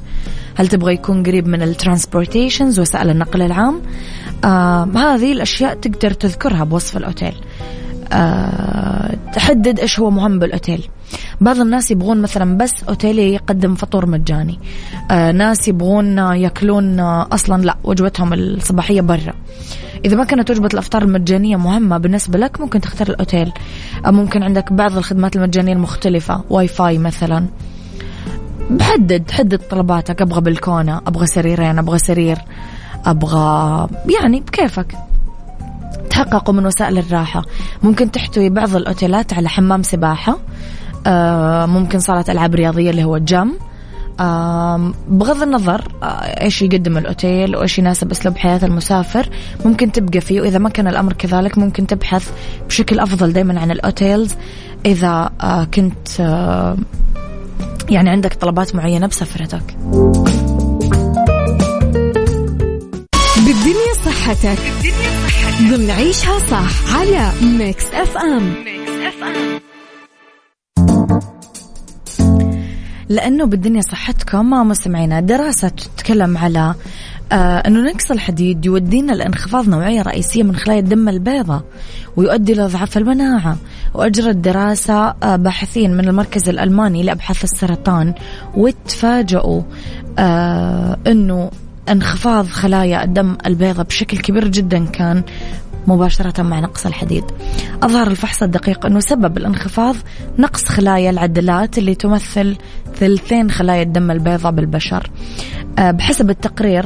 هل 0.55 0.67
تبغى 0.67 0.93
يكون 0.93 1.23
قريب 1.23 1.47
من 1.47 1.61
الترانسبورتيشنز؟ 1.61 2.79
وسائل 2.79 3.09
النقل 3.09 3.41
العام؟ 3.41 3.81
آه 4.43 4.89
هذه 4.95 5.31
الأشياء 5.31 5.75
تقدر 5.75 6.11
تذكرها 6.11 6.63
بوصف 6.63 6.97
الأوتيل. 6.97 7.33
آه 7.33 7.86
تحدد 9.33 9.79
إيش 9.79 9.99
هو 9.99 10.09
مهم 10.09 10.39
بالأوتيل. 10.39 10.89
بعض 11.41 11.59
الناس 11.59 11.91
يبغون 11.91 12.21
مثلا 12.21 12.57
بس 12.57 12.71
أوتيل 12.89 13.19
يقدم 13.19 13.75
فطور 13.75 14.05
مجاني. 14.05 14.59
آه 15.11 15.31
ناس 15.31 15.67
يبغون 15.67 16.17
يأكلون 16.17 16.99
آه 16.99 17.27
أصلا 17.31 17.61
لا 17.61 17.77
وجبتهم 17.83 18.33
الصباحية 18.33 19.01
برا. 19.01 19.33
إذا 20.05 20.17
ما 20.17 20.23
كانت 20.23 20.51
وجبة 20.51 20.69
الأفطار 20.73 21.01
المجانية 21.01 21.55
مهمة 21.57 21.97
بالنسبة 21.97 22.39
لك 22.39 22.61
ممكن 22.61 22.81
تختار 22.81 23.09
الأوتيل. 23.09 23.51
آه 24.05 24.11
ممكن 24.11 24.43
عندك 24.43 24.73
بعض 24.73 24.97
الخدمات 24.97 25.35
المجانية 25.35 25.73
المختلفة 25.73 26.43
واي 26.49 26.67
فاي 26.67 26.97
مثلا. 26.97 27.45
بحدد 28.69 29.31
حدد 29.31 29.59
طلباتك. 29.59 30.21
أبغى 30.21 30.41
بلكونة 30.41 31.01
أبغى 31.07 31.27
سريرين 31.27 31.79
أبغى 31.79 31.99
سرير 31.99 32.37
أبغى 33.05 33.87
يعني 34.21 34.39
بكيفك. 34.39 34.95
تحققوا 36.09 36.53
من 36.53 36.65
وسائل 36.65 36.97
الراحة. 36.97 37.41
ممكن 37.83 38.11
تحتوي 38.11 38.49
بعض 38.49 38.75
الأوتيلات 38.75 39.33
على 39.33 39.49
حمام 39.49 39.83
سباحة 39.83 40.37
آه، 41.07 41.65
ممكن 41.65 41.99
صالة 41.99 42.25
ألعاب 42.29 42.55
رياضية 42.55 42.89
اللي 42.89 43.03
هو 43.03 43.17
جم 43.17 43.51
بغض 45.09 45.41
النظر 45.41 45.91
آه، 46.03 46.05
إيش 46.41 46.61
يقدم 46.61 46.97
الأوتيل 46.97 47.55
وإيش 47.55 47.79
يناسب 47.79 48.11
أسلوب 48.11 48.37
حياة 48.37 48.59
المسافر 48.63 49.29
ممكن 49.65 49.91
تبقى 49.91 50.21
فيه 50.21 50.41
وإذا 50.41 50.59
ما 50.59 50.69
كان 50.69 50.87
الأمر 50.87 51.13
كذلك 51.13 51.57
ممكن 51.57 51.87
تبحث 51.87 52.29
بشكل 52.67 52.99
أفضل 52.99 53.33
دائما 53.33 53.59
عن 53.59 53.71
ال 53.71 53.79
hotels. 53.79 54.35
إذا 54.85 55.29
آه، 55.41 55.63
كنت 55.63 56.19
يعني 57.89 58.09
عندك 58.09 58.33
طلبات 58.33 58.75
معينة 58.75 59.07
بسفرتك. 59.07 59.77
بالدنيا 63.45 63.93
صحتك. 64.05 64.59
بالدنيا 64.81 65.06
ضمن 65.57 65.89
عيشها 65.89 66.39
صح 66.39 66.95
على 66.95 67.31
ميكس 67.41 67.85
اف 67.93 68.17
ام 68.17 68.53
اف 69.07 69.23
ام 69.23 69.59
لأنه 73.09 73.45
بالدنيا 73.45 73.81
صحتكم 73.81 74.63
مستمعينا 74.63 75.19
دراسة 75.19 75.69
تتكلم 75.69 76.37
على 76.37 76.75
آه 77.31 77.57
أنه 77.57 77.79
نقص 77.91 78.11
الحديد 78.11 78.65
يودينا 78.65 79.11
لانخفاض 79.11 79.69
نوعية 79.69 80.01
رئيسية 80.01 80.43
من 80.43 80.55
خلايا 80.55 80.79
الدم 80.79 81.09
البيضاء 81.09 81.63
ويؤدي 82.17 82.53
لضعف 82.53 82.97
المناعة. 82.97 83.57
وأجرت 83.93 84.35
دراسة 84.35 85.07
آه 85.23 85.35
باحثين 85.35 85.97
من 85.97 86.07
المركز 86.07 86.49
الألماني 86.49 87.03
لأبحاث 87.03 87.43
السرطان 87.43 88.13
وتفاجؤوا 88.55 89.61
آه 90.19 90.97
أنه 91.07 91.51
انخفاض 91.89 92.47
خلايا 92.47 93.03
الدم 93.03 93.37
البيضاء 93.45 93.85
بشكل 93.85 94.17
كبير 94.17 94.47
جدا 94.47 94.85
كان 94.85 95.23
مباشرة 95.87 96.43
مع 96.43 96.59
نقص 96.59 96.85
الحديد. 96.85 97.23
أظهر 97.83 98.07
الفحص 98.07 98.43
الدقيق 98.43 98.85
أنه 98.85 98.99
سبب 98.99 99.37
الانخفاض 99.37 99.95
نقص 100.39 100.63
خلايا 100.63 101.09
العدلات 101.09 101.77
اللي 101.77 101.95
تمثل 101.95 102.57
ثلثين 102.95 103.51
خلايا 103.51 103.81
الدم 103.81 104.11
البيضاء 104.11 104.51
بالبشر. 104.51 105.11
آه، 105.79 105.91
بحسب 105.91 106.29
التقرير 106.29 106.85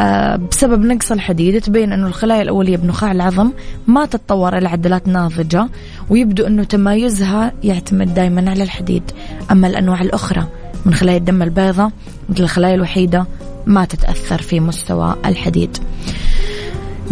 آه، 0.00 0.36
بسبب 0.36 0.84
نقص 0.84 1.12
الحديد 1.12 1.60
تبين 1.60 1.92
أنه 1.92 2.06
الخلايا 2.06 2.42
الأولية 2.42 2.76
بنخاع 2.76 3.12
العظم 3.12 3.52
ما 3.86 4.06
تتطور 4.06 4.58
إلى 4.58 4.68
عدلات 4.68 5.08
ناضجة 5.08 5.68
ويبدو 6.10 6.46
أنه 6.46 6.64
تمايزها 6.64 7.52
يعتمد 7.62 8.14
دائما 8.14 8.50
على 8.50 8.62
الحديد. 8.62 9.02
أما 9.50 9.66
الأنواع 9.66 10.00
الأخرى 10.00 10.46
من 10.86 10.94
خلايا 10.94 11.16
الدم 11.16 11.42
البيضاء 11.42 11.90
مثل 12.28 12.42
الخلايا 12.42 12.74
الوحيدة 12.74 13.26
ما 13.66 13.84
تتأثر 13.84 14.42
في 14.42 14.60
مستوى 14.60 15.16
الحديد. 15.26 15.78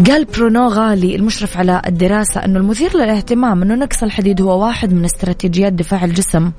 قال 0.06 0.24
برونو 0.24 0.68
غالي 0.68 1.16
المشرف 1.16 1.56
على 1.56 1.82
الدراسة 1.86 2.44
أنه 2.44 2.58
المثير 2.58 2.96
للاهتمام 2.96 3.62
أنه 3.62 3.74
نقص 3.74 4.02
الحديد 4.02 4.42
هو 4.42 4.64
واحد 4.64 4.92
من 4.92 5.04
استراتيجيات 5.04 5.72
دفاع 5.72 6.04
الجسم 6.04 6.52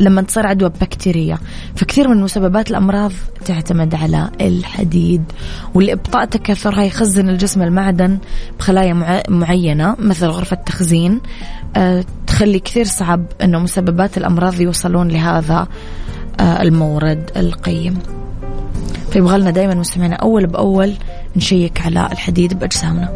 لما 0.00 0.22
تصير 0.22 0.46
عدوى 0.46 0.68
بكتيرية 0.68 1.38
فكثير 1.76 2.08
من 2.08 2.20
مسببات 2.20 2.70
الأمراض 2.70 3.12
تعتمد 3.44 3.94
على 3.94 4.30
الحديد 4.40 5.22
والإبطاء 5.74 6.24
تكاثرها 6.24 6.82
يخزن 6.82 7.28
الجسم 7.28 7.62
المعدن 7.62 8.18
بخلايا 8.58 9.22
معينة 9.28 9.96
مثل 9.98 10.26
غرفة 10.26 10.56
تخزين 10.56 11.20
أه 11.76 12.04
تخلي 12.26 12.58
كثير 12.58 12.84
صعب 12.84 13.24
أنه 13.42 13.58
مسببات 13.58 14.18
الأمراض 14.18 14.60
يوصلون 14.60 15.08
لهذا 15.08 15.68
أه 16.40 16.62
المورد 16.62 17.30
القيم. 17.36 17.98
فيبغى 19.16 19.38
لنا 19.38 19.50
دائما 19.50 19.74
مستمعينا 19.74 20.16
أول 20.16 20.46
بأول 20.46 20.94
نشيك 21.36 21.80
على 21.80 22.08
الحديد 22.12 22.58
بأجسامنا. 22.58 23.08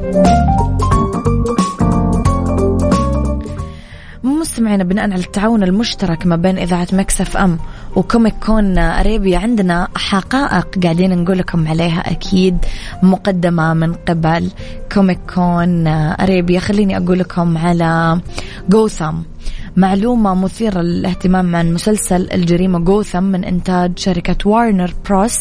مستمعينا 4.25 4.85
بناء 4.85 5.05
على 5.05 5.21
التعاون 5.21 5.63
المشترك 5.63 6.27
ما 6.27 6.37
بين 6.37 6.59
إذاعة 6.59 6.87
ميكس 6.93 7.22
أف 7.22 7.37
أم 7.37 7.59
و 7.97 8.03
Comic 8.03 8.35
Con 8.47 8.79
Arabia 8.79 9.39
عندنا 9.39 9.89
حقائق 9.97 10.79
قاعدين 10.83 11.19
نقول 11.23 11.39
لكم 11.39 11.69
عليها 11.69 12.11
أكيد 12.11 12.59
مقدمة 13.03 13.75
من 13.75 13.93
قبل 13.93 14.51
Comic 14.93 15.19
Con 15.35 15.87
Arabia. 15.87 16.61
خليني 16.61 16.97
أقول 16.97 17.19
لكم 17.19 17.59
على 17.59 18.21
جوثم 18.69 19.15
معلومة 19.77 20.35
مثيرة 20.35 20.81
للاهتمام 20.81 21.57
عن 21.57 21.75
مسلسل 21.75 22.29
الجريمة 22.33 22.79
جوثم 22.79 23.23
من 23.23 23.45
إنتاج 23.45 23.99
شركة 23.99 24.51
وارنر 24.51 24.95
بروس 25.09 25.39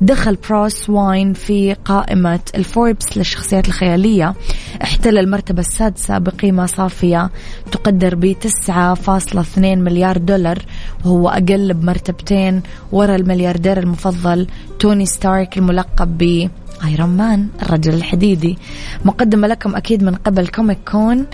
دخل 0.00 0.36
بروس 0.50 0.90
واين 0.90 1.32
في 1.32 1.72
قائمة 1.72 2.40
الفوربس 2.54 3.16
للشخصيات 3.16 3.68
الخيالية. 3.68 4.34
احتل 4.82 5.18
المرتبة 5.18 5.60
السادسة 5.60 6.18
بقيمة 6.18 6.66
صافية 6.66 7.30
تقدر 7.72 8.14
ب 8.14 8.32
9.2 8.32 9.58
مليار 9.58 10.18
دولار 10.18 10.58
وهو 11.04 11.28
أقل 11.28 11.74
بمرتبتين 11.74 12.62
ورا 12.92 13.16
الملياردير 13.16 13.78
المفضل 13.78 14.46
توني 14.78 15.06
ستارك 15.06 15.58
الملقب 15.58 16.18
ب 16.18 16.48
Iron 16.84 17.08
Man 17.08 17.48
الرجل 17.62 17.94
الحديدي. 17.94 18.58
مقدمة 19.04 19.48
لكم 19.48 19.76
أكيد 19.76 20.02
من 20.02 20.14
قبل 20.14 20.48
Comic 20.48 20.78
Con 20.90 21.26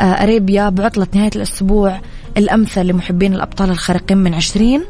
آه، 0.00 0.02
Arabia 0.02 0.68
بعطلة 0.68 1.06
نهاية 1.14 1.30
الأسبوع 1.36 2.00
الأمثل 2.36 2.86
لمحبين 2.86 3.34
الأبطال 3.34 3.70
الخارقين 3.70 4.18
من 4.18 4.34
20 4.34 4.84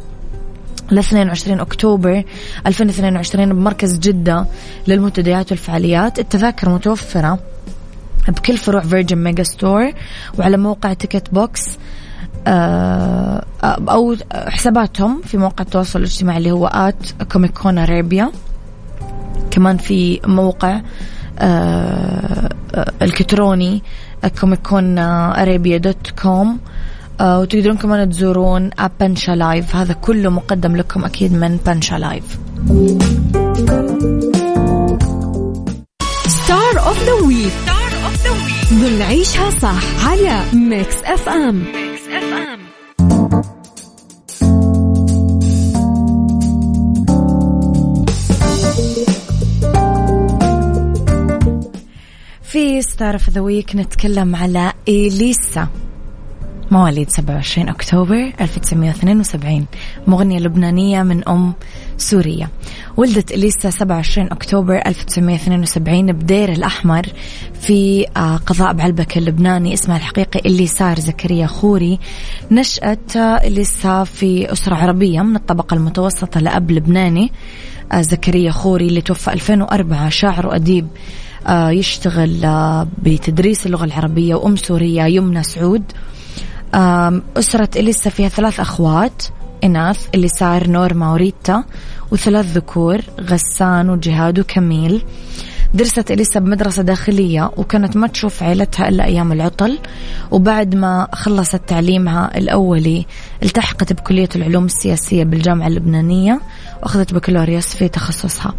ل 0.90 0.98
22 0.98 1.60
أكتوبر 1.60 2.24
2022 2.66 3.52
بمركز 3.52 3.98
جدة 3.98 4.46
للمنتديات 4.88 5.50
والفعاليات. 5.50 6.18
التذاكر 6.18 6.68
متوفرة 6.68 7.38
بكل 8.28 8.56
فروع 8.56 8.80
Virgin 8.80 9.18
Megastore 9.18 9.92
وعلى 10.38 10.56
موقع 10.56 10.92
Ticket 10.92 11.34
Box 11.34 11.78
آه، 12.46 13.44
أو 13.64 14.16
حساباتهم 14.32 15.22
في 15.22 15.38
موقع 15.38 15.64
التواصل 15.64 15.98
الاجتماعي 15.98 16.38
اللي 16.38 16.50
هو 16.50 16.66
at 16.66 17.22
Comic 17.32 17.61
Con 17.61 17.78
Arabia 17.78 18.32
كمان 19.52 19.76
في 19.76 20.20
موقع 20.26 20.80
آه، 21.38 22.48
آه، 22.74 22.92
الكتروني 23.02 23.82
Comic 24.40 24.77
Con 24.77 24.98
Arabia 24.98 25.78
dot 25.78 26.10
com. 26.22 26.58
آه، 27.20 27.40
وتقدرون 27.40 27.76
كمان 27.76 28.10
تزورون 28.10 28.70
app 28.78 28.90
بنشا 29.00 29.32
لايف. 29.32 29.76
هذا 29.76 29.92
كله 29.92 30.30
مقدم 30.30 30.76
لكم 30.76 31.04
أكيد 31.04 31.32
من 31.32 31.56
بنشا 31.66 31.94
لايف. 31.94 32.38
star 36.26 36.86
of 36.86 37.04
the 37.04 37.12
week 37.26 37.52
star 37.62 37.92
of 38.04 38.24
the 38.24 38.30
week 38.30 38.66
ضمن 38.72 39.02
عيشها 39.02 39.50
صح 39.50 40.08
على 40.08 40.42
Mix 40.52 40.96
FM 41.04 41.64
في 52.52 52.82
star 52.82 53.14
of 53.14 53.30
the 53.30 53.40
week 53.40 53.76
نتكلم 53.76 54.36
على 54.36 54.72
إليسا. 54.88 55.68
مواليد 56.70 57.10
27 57.10 57.68
أكتوبر 57.68 58.32
1972 58.40 59.66
مغنية 60.06 60.38
لبنانية 60.38 61.02
من 61.02 61.28
أم 61.28 61.52
سورية. 61.96 62.48
ولدت 62.96 63.32
إليسا 63.32 63.70
27 63.70 64.32
أكتوبر 64.32 64.76
1972 64.86 66.12
بدير 66.12 66.52
الأحمر 66.52 67.06
في 67.60 68.06
آه، 68.16 68.36
قضاء 68.36 68.72
بعلبك 68.72 69.18
اللبناني 69.18 69.74
اسمها 69.74 69.96
الحقيقي 69.96 70.40
إليسار 70.46 70.98
زكريا 70.98 71.46
خوري. 71.46 71.98
نشأت 72.50 73.16
إليسا 73.16 74.04
في 74.04 74.52
أسرة 74.52 74.74
عربية 74.74 75.20
من 75.20 75.36
الطبقة 75.36 75.74
المتوسطة 75.74 76.40
لأب 76.40 76.70
لبناني. 76.70 77.32
آه، 77.92 78.00
زكريا 78.00 78.50
خوري 78.50 78.86
اللي 78.86 79.00
توفى 79.00 79.32
2004 79.32 80.08
شاعر 80.08 80.46
وأديب. 80.46 80.86
آه، 80.86 81.31
يشتغل 81.48 82.46
بتدريس 83.02 83.66
اللغة 83.66 83.84
العربية 83.84 84.34
وأم 84.34 84.56
سورية 84.56 85.02
يمنى 85.02 85.42
سعود. 85.42 85.82
أسرة 87.36 87.68
إليسا 87.76 88.10
فيها 88.10 88.28
ثلاث 88.28 88.60
أخوات 88.60 89.22
إناث 89.64 90.06
اللي 90.14 90.28
صار 90.28 90.68
نورما 90.68 91.12
وريتا 91.12 91.64
وثلاث 92.10 92.46
ذكور 92.46 93.00
غسان 93.20 93.90
وجهاد 93.90 94.38
وكميل. 94.38 95.04
درست 95.74 96.10
إليسا 96.10 96.40
بمدرسة 96.40 96.82
داخلية 96.82 97.50
وكانت 97.56 97.96
ما 97.96 98.06
تشوف 98.06 98.42
عيلتها 98.42 98.88
إلا 98.88 99.04
أيام 99.04 99.32
العطل. 99.32 99.78
وبعد 100.30 100.74
ما 100.74 101.08
خلصت 101.12 101.60
تعليمها 101.66 102.38
الأولي 102.38 103.06
التحقت 103.42 103.92
بكلية 103.92 104.28
العلوم 104.36 104.64
السياسية 104.64 105.24
بالجامعة 105.24 105.66
اللبنانية 105.66 106.40
وأخذت 106.82 107.14
بكالوريوس 107.14 107.66
في 107.66 107.88
تخصصها. 107.88 108.54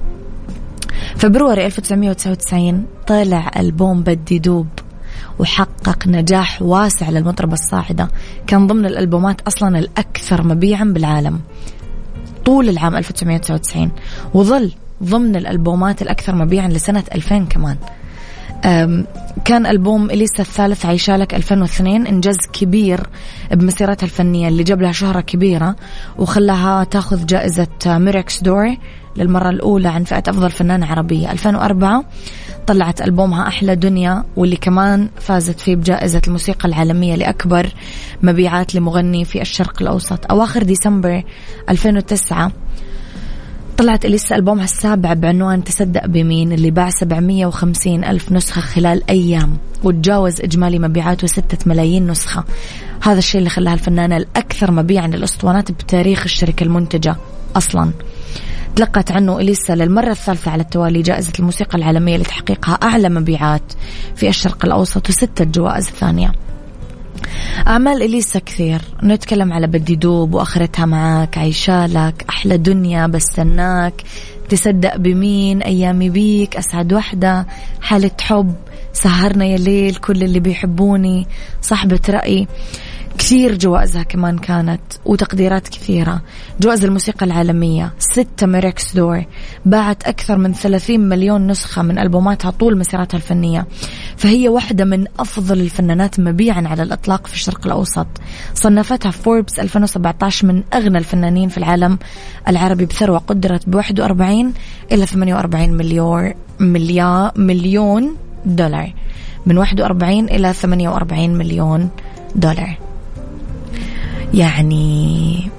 فبروري 1.18 1.66
1999 1.66 2.86
طلع 3.08 3.52
ألبوم 3.58 4.04
بدي 4.04 4.40
دوب 4.40 4.68
وحقق 5.40 6.08
نجاح 6.08 6.62
واسع 6.62 7.10
للمطربة 7.10 7.54
الصاعدة. 7.54 8.10
كان 8.48 8.68
ضمن 8.68 8.86
الألبومات 8.86 9.42
أصلا 9.42 9.80
الأكثر 9.80 10.48
مبيعا 10.48 10.84
بالعالم 10.84 11.40
طول 12.46 12.70
العام 12.70 12.96
1999 12.96 13.92
وظل 14.34 14.72
ضمن 15.04 15.36
الألبومات 15.36 16.02
الأكثر 16.02 16.36
مبيعا 16.36 16.68
لسنة 16.68 17.04
2000 17.16 17.46
كمان. 17.46 17.78
كان 19.46 19.66
ألبوم 19.66 20.10
إليسا 20.10 20.40
الثالث 20.40 20.86
عيشالك 20.86 21.36
2002 21.36 22.08
إنجاز 22.08 22.38
كبير 22.54 23.08
بمسيرتها 23.52 24.06
الفنية 24.06 24.48
اللي 24.48 24.64
جاب 24.64 24.82
لها 24.82 24.92
شهرة 24.92 25.22
كبيرة 25.22 25.76
وخلاها 26.18 26.84
تاخذ 26.84 27.26
جائزة 27.26 27.68
ميركس 27.86 28.44
دور 28.44 28.76
للمرة 29.18 29.50
الأولى 29.50 29.88
عن 29.88 30.04
فئة 30.04 30.24
أفضل 30.28 30.52
فنانة 30.52 30.86
عربية 30.86 31.32
2004 31.32 32.04
طلعت 32.68 33.02
ألبومها 33.02 33.48
أحلى 33.48 33.76
دنيا 33.76 34.24
واللي 34.36 34.56
كمان 34.56 35.10
فازت 35.16 35.60
فيه 35.60 35.76
بجائزة 35.76 36.22
الموسيقى 36.28 36.68
العالمية 36.70 37.16
لأكبر 37.16 37.70
مبيعات 38.24 38.76
لمغني 38.76 39.26
في 39.26 39.42
الشرق 39.42 39.82
الأوسط. 39.82 40.32
أواخر 40.32 40.64
ديسمبر 40.64 41.24
2009 41.70 42.52
طلعت 43.78 44.06
إليسا 44.06 44.36
ألبومها 44.36 44.64
السابع 44.64 45.14
بعنوان 45.14 45.64
تصدق 45.64 46.06
بمين 46.06 46.52
اللي 46.52 46.72
باع 46.72 46.90
750 46.90 48.04
ألف 48.04 48.32
نسخة 48.32 48.62
خلال 48.62 49.10
أيام 49.10 49.58
وتجاوز 49.84 50.42
إجمالي 50.42 50.80
مبيعاته 50.80 51.28
6 51.28 51.58
ملايين 51.66 52.08
نسخة. 52.08 52.44
هذا 53.02 53.18
الشيء 53.20 53.40
اللي 53.40 53.50
خلاها 53.50 53.74
الفنانة 53.74 54.18
الأكثر 54.18 54.72
مبيعا 54.72 55.08
للأسطوانات 55.08 55.72
بتاريخ 55.72 56.24
الشركة 56.24 56.64
المنتجة 56.64 57.16
أصلا. 57.56 57.92
تلقت 58.76 59.12
عنه 59.12 59.40
إليسا 59.40 59.74
للمرة 59.74 60.12
الثالثة 60.12 60.52
على 60.52 60.62
التوالي 60.62 61.02
جائزة 61.02 61.34
الموسيقى 61.40 61.78
العالمية 61.78 62.18
لتحقيقها 62.18 62.74
أعلى 62.74 63.10
مبيعات 63.10 63.74
في 64.16 64.30
الشرق 64.30 64.66
الأوسط 64.66 65.10
وستة 65.10 65.46
جوائز 65.46 65.90
ثانية. 65.90 66.32
أعمال 67.68 68.02
إليسا 68.02 68.40
كثير. 68.40 68.82
نتكلم 69.04 69.54
على 69.54 69.68
بدي 69.68 69.96
دوب 69.96 70.34
وآخرتها 70.34 70.86
معاك 70.86 71.38
عيشالك 71.38 72.26
أحلى 72.30 72.58
دنيا 72.58 73.08
بستناك. 73.08 74.04
تصدق 74.50 74.96
بمين؟ 74.98 75.62
أيامي 75.62 76.10
بيك 76.10 76.58
أسعد 76.58 76.94
وحدة. 76.94 77.48
حالة 77.82 78.12
حب 78.22 78.56
سهرنا 78.94 79.46
يا 79.46 79.58
ليل 79.58 79.96
كل 79.96 80.24
اللي 80.24 80.40
بيحبوني. 80.40 81.28
صاحبة 81.62 82.00
رأي. 82.10 82.48
كثير 83.18 83.58
جوائزها 83.58 84.04
كمان 84.04 84.38
كانت 84.38 84.82
وتقديرات 85.06 85.68
كثيرة. 85.68 86.22
جوائز 86.60 86.86
الموسيقى 86.86 87.26
العالمية 87.26 87.94
ستة 88.00 88.48
Murex 88.48 88.96
d'Or 88.96 89.26
باعت 89.66 90.08
أكثر 90.08 90.38
من 90.38 90.54
30 90.54 91.00
مليون 91.00 91.48
نسخة 91.48 91.82
من 91.82 92.00
ألبوماتها 92.00 92.52
طول 92.52 92.78
مسيرتها 92.78 93.18
الفنية. 93.18 93.68
فهي 94.18 94.50
واحدة 94.50 94.86
من 94.86 95.06
أفضل 95.20 95.62
الفنانات 95.62 96.20
مبيعا 96.20 96.64
على 96.68 96.84
الإطلاق 96.84 97.28
في 97.28 97.34
الشرق 97.34 97.66
الأوسط. 97.66 98.08
صنفتها 98.54 99.12
فوربس 99.12 99.60
2017 99.60 100.48
من 100.48 100.64
أغنى 100.74 100.98
الفنانين 100.98 101.50
في 101.50 101.58
العالم. 101.58 102.00
العربي 102.48 102.86
بثروة 102.86 103.18
قدرت 103.18 103.70
ب 103.70 103.76
41 103.76 104.54
إلى 104.92 105.06
48 105.06 105.74
مليون 105.74 106.34
مليار 106.60 107.32
مليون 107.36 108.16
دولار. 108.46 108.94
من 109.46 109.58
41 109.58 110.26
إلى 110.26 110.54
48 110.54 111.38
مليون 111.38 111.90
دولار. 112.36 112.78
يعني 114.34 115.50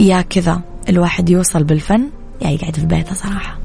يا 0.00 0.22
كذا 0.22 0.60
الواحد 0.88 1.30
يوصل 1.30 1.64
بالفن 1.64 2.10
يا 2.42 2.50
يقعد 2.50 2.76
في 2.76 2.86
بيته 2.86 3.14
صراحة. 3.14 3.58